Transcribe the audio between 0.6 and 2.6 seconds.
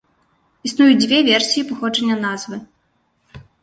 Існуюць дзве версіі паходжання назвы.